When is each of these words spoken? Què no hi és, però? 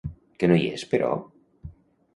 Què 0.43 0.47
no 0.51 0.57
hi 0.59 0.63
és, 0.77 0.87
però? 0.95 1.11